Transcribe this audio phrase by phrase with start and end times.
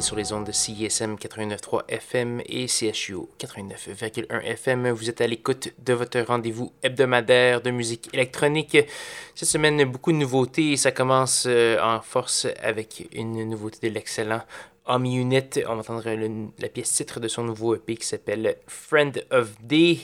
[0.00, 4.90] sur les ondes de CISM 89.3 FM et CHU 89.1 FM.
[4.90, 8.76] Vous êtes à l'écoute de votre rendez-vous hebdomadaire de musique électronique.
[9.34, 10.76] Cette semaine, beaucoup de nouveautés.
[10.76, 14.42] Ça commence euh, en force avec une nouveauté de l'excellent
[14.92, 16.02] On va entendre
[16.58, 19.98] la pièce titre de son nouveau EP qui s'appelle Friend of Day.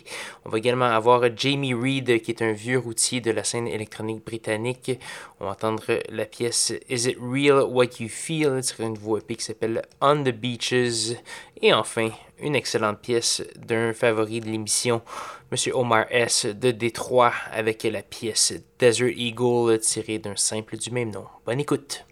[0.45, 4.24] On va également avoir Jamie Reed, qui est un vieux routier de la scène électronique
[4.24, 4.92] britannique.
[5.40, 9.45] On va entendre la pièce Is It Real What You Feel un nouveau EP qui
[9.45, 11.16] s'appelle On the Beaches.
[11.60, 15.02] Et enfin, une excellente pièce d'un favori de l'émission,
[15.51, 16.46] Monsieur Omar S.
[16.46, 21.24] de Détroit, avec la pièce Desert Eagle tirée d'un simple du même nom.
[21.45, 22.04] Bonne écoute!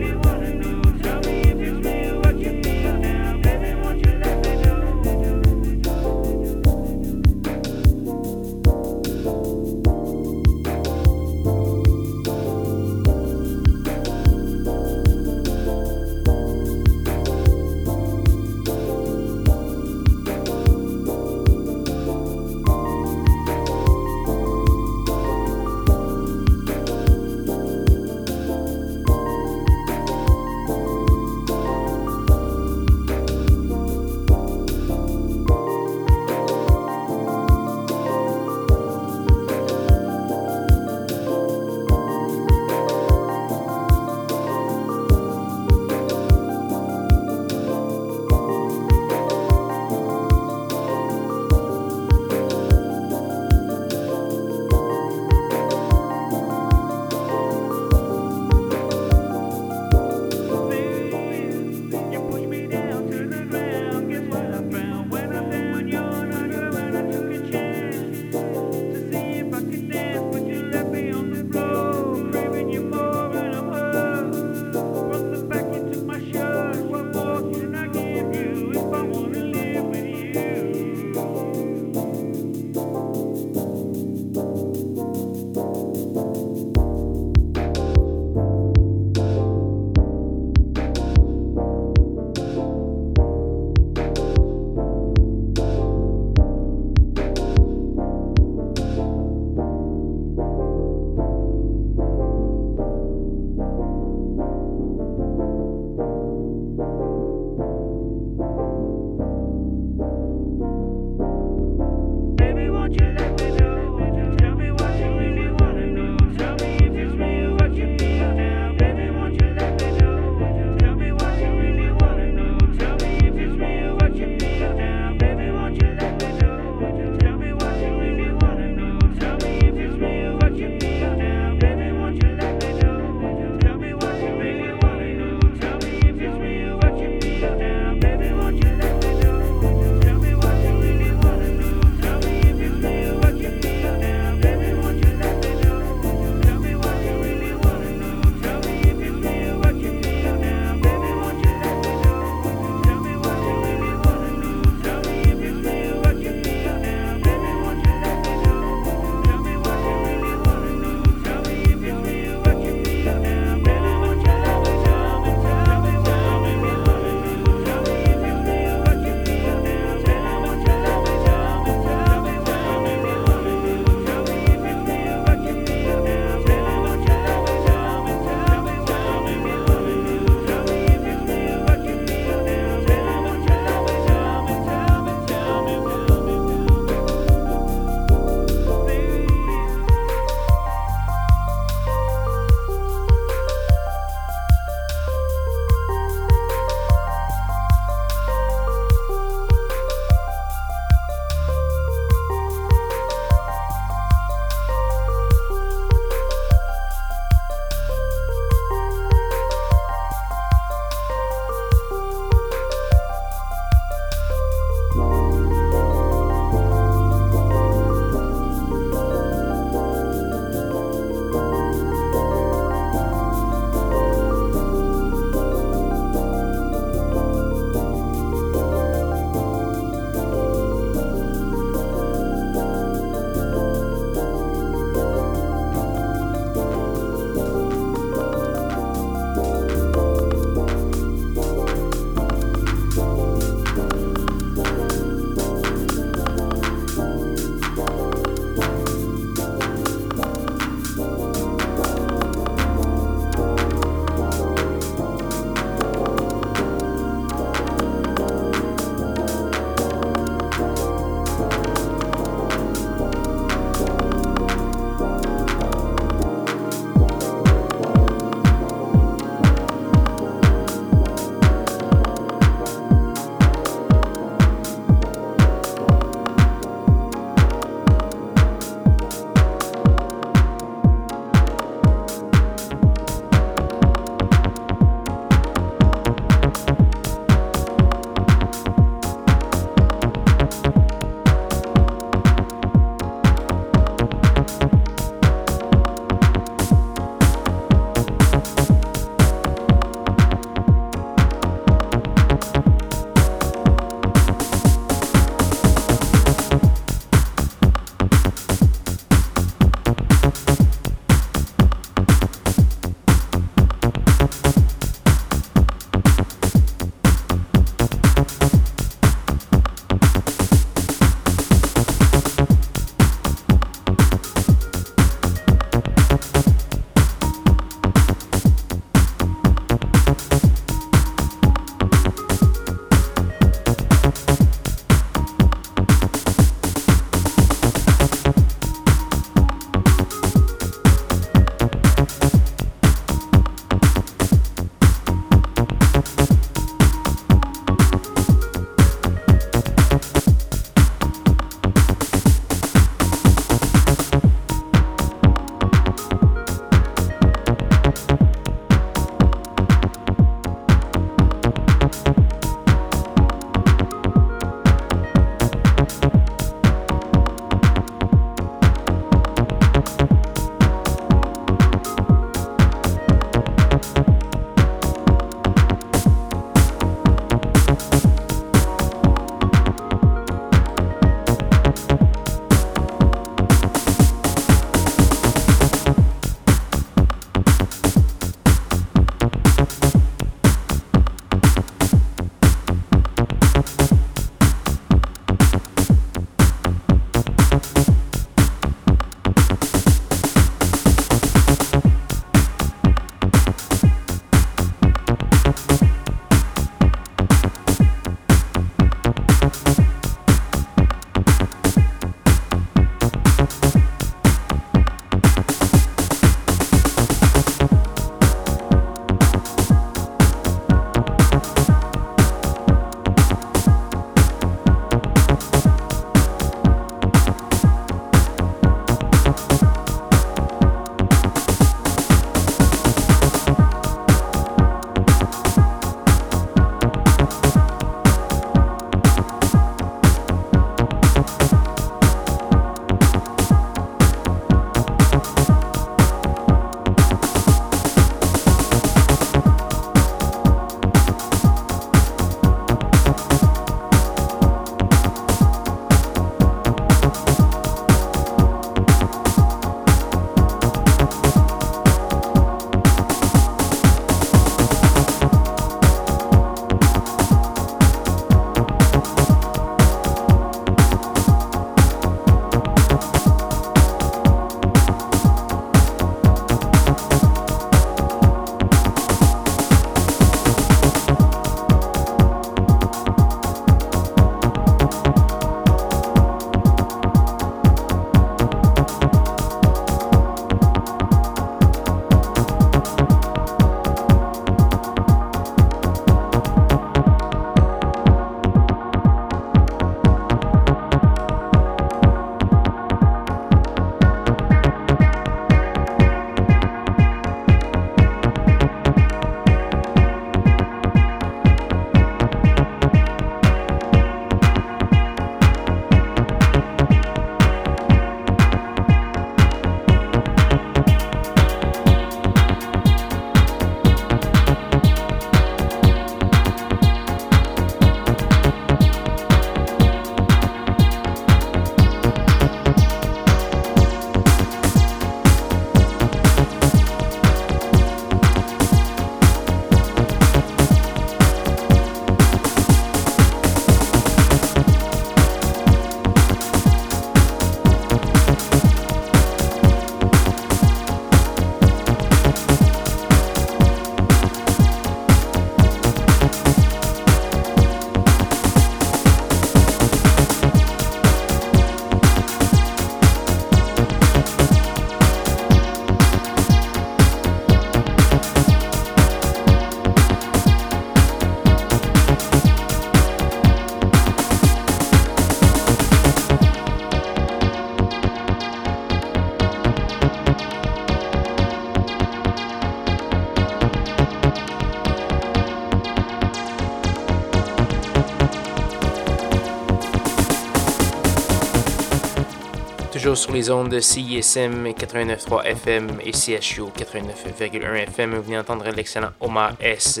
[592.98, 598.16] Toujours sur les ondes de CISM 89.3 FM et CHU 89.1 FM.
[598.16, 600.00] Vous venez d'entendre l'excellent Omar S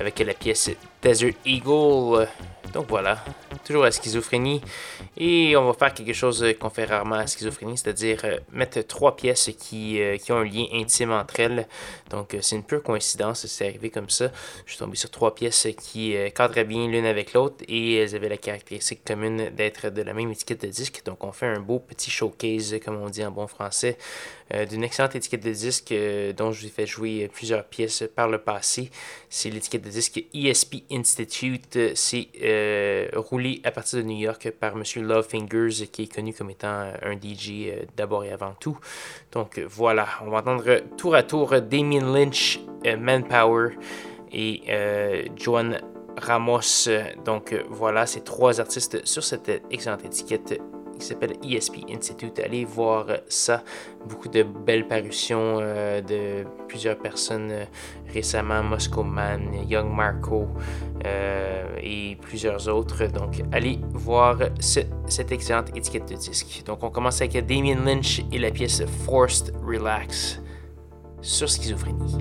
[0.00, 2.26] avec la pièce Desert Eagle.
[2.72, 3.18] Donc voilà,
[3.62, 4.60] toujours la schizophrénie.
[5.16, 9.16] Et on va faire quelque chose qu'on fait rarement à schizophrénie, c'est-à-dire euh, mettre trois
[9.16, 11.66] pièces qui, euh, qui, ont un lien intime entre elles.
[12.10, 14.30] Donc euh, c'est une pure coïncidence, c'est arrivé comme ça.
[14.66, 18.28] Je suis tombé sur trois pièces qui cadraient bien l'une avec l'autre et elles avaient
[18.28, 21.02] la caractéristique commune d'être de la même étiquette de disque.
[21.04, 23.96] Donc on fait un beau petit showcase, comme on dit en bon français,
[24.68, 25.94] d'une excellente étiquette de disque
[26.36, 28.90] dont je vous ai fait jouer plusieurs pièces par le passé.
[29.28, 31.78] C'est l'étiquette de disque ESP Institute.
[31.94, 32.28] C'est
[33.14, 34.82] roulé à partir de New York par M.
[34.96, 38.78] Love Fingers, qui est connu comme étant un DJ euh, d'abord et avant tout.
[39.32, 43.70] Donc voilà, on va entendre tour à tour Damien Lynch, euh, Manpower
[44.32, 45.78] et euh, Joan
[46.16, 46.88] Ramos.
[47.24, 50.60] Donc voilà, ces trois artistes sur cette excellente étiquette
[51.02, 52.38] qui s'appelle ESP Institute.
[52.38, 53.62] Allez voir ça.
[54.08, 57.64] Beaucoup de belles parutions euh, de plusieurs personnes euh,
[58.12, 60.48] récemment, Moscow Man, Young Marco
[61.04, 63.06] euh, et plusieurs autres.
[63.06, 66.62] Donc allez voir cette excellente étiquette de disque.
[66.64, 70.40] Donc on commence avec Damien Lynch et la pièce Forced Relax
[71.20, 72.18] sur schizophrénie.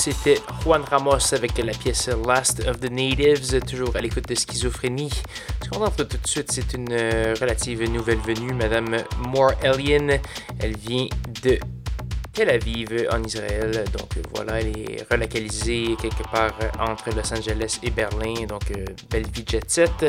[0.00, 5.10] C'était Juan Ramos avec la pièce Last of the Natives, toujours à l'écoute de schizophrénie.
[5.62, 8.96] Ce qu'on entend tout de suite, c'est une euh, relative nouvelle venue, Madame
[9.28, 10.18] Moore Alien.
[10.58, 11.06] Elle vient
[12.40, 13.84] Tel Aviv en Israël.
[13.92, 18.46] Donc voilà, elle est relocalisée quelque part entre Los Angeles et Berlin.
[18.48, 18.62] Donc
[19.10, 20.06] belle vie jet set.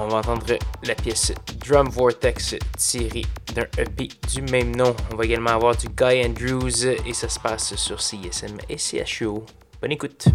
[0.00, 4.96] On va entendre la pièce Drum Vortex tirée d'un EP du même nom.
[5.12, 9.28] On va également avoir du Guy Andrews et ça se passe sur CSM et CHU.
[9.82, 10.28] Bonne écoute.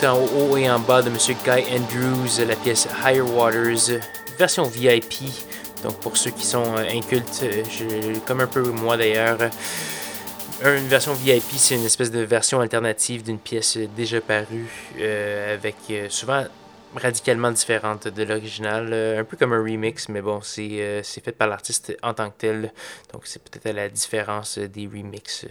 [0.00, 1.16] Tout en haut et en bas de M.
[1.44, 4.00] Guy Andrews, la pièce Higher Waters,
[4.38, 5.24] version VIP.
[5.82, 7.44] Donc pour ceux qui sont euh, incultes,
[8.26, 9.38] comme un peu moi d'ailleurs,
[10.62, 14.68] Une version VIP, c'est une espèce de version alternative d'une pièce déjà parue,
[14.98, 16.44] euh, avec euh, souvent
[16.96, 21.32] radicalement différente de l'original, euh, un peu comme un remix, mais bon, c'est euh, fait
[21.32, 22.72] par l'artiste en tant que tel,
[23.12, 25.46] donc c'est peut-être la différence des remixes.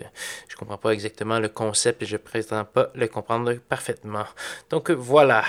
[0.48, 4.26] Je comprends pas exactement le concept et je prétends pas le comprendre parfaitement.
[4.70, 5.44] Donc voilà,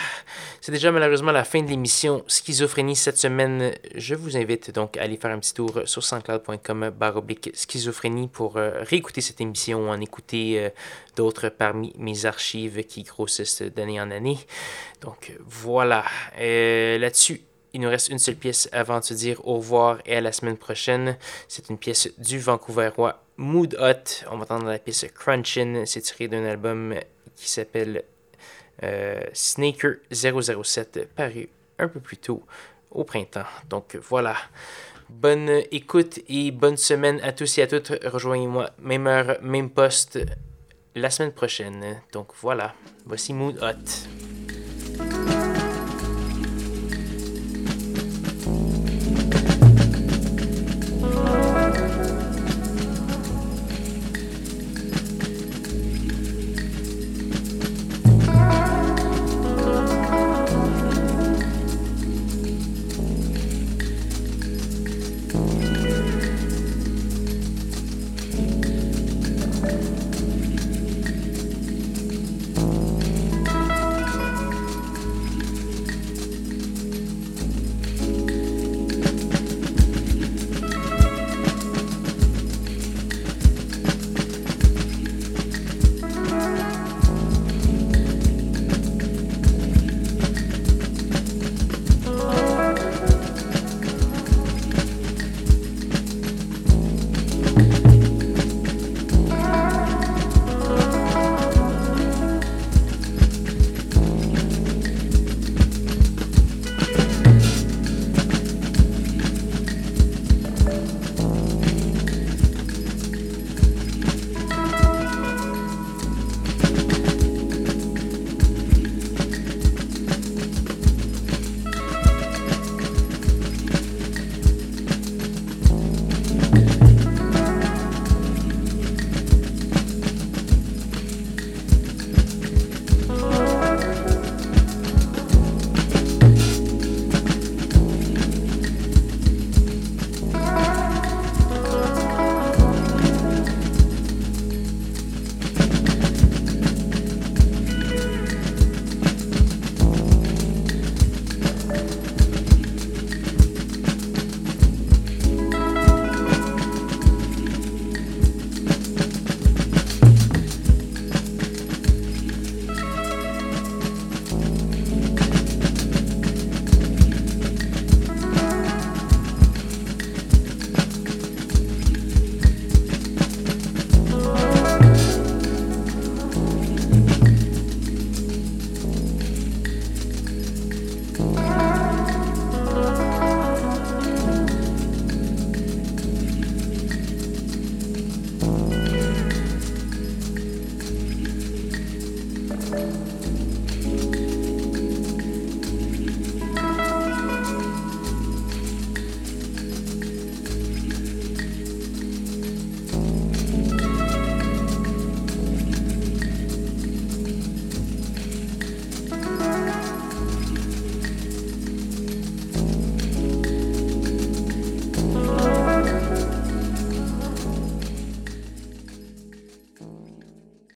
[0.61, 3.73] c'est déjà malheureusement la fin de l'émission Schizophrénie cette semaine.
[3.95, 8.57] Je vous invite donc à aller faire un petit tour sur sanscloud.com baroblique schizophrénie pour
[8.57, 10.71] euh, réécouter cette émission ou en écouter
[11.17, 14.39] d'autres parmi mes archives qui grossissent d'année en année.
[15.01, 15.33] Donc
[15.85, 16.07] voilà,
[16.41, 17.43] euh, là-dessus,
[17.74, 20.32] il nous reste une seule pièce avant de se dire au revoir et à la
[20.32, 21.18] semaine prochaine.
[21.47, 24.24] C'est une pièce du Vancouverois Mood Hot.
[24.30, 25.82] On va entendre la pièce Crunchin.
[25.85, 26.95] C'est tiré d'un album
[27.37, 28.05] qui s'appelle
[28.82, 32.43] euh, Snaker 007, paru un peu plus tôt
[32.91, 33.45] au printemps.
[33.68, 34.37] Donc voilà.
[35.11, 37.93] Bonne écoute et bonne semaine à tous et à toutes.
[38.05, 40.18] Rejoignez-moi, même heure, même poste,
[40.95, 42.01] la semaine prochaine.
[42.11, 42.72] Donc voilà,
[43.05, 44.44] voici Mood Hot.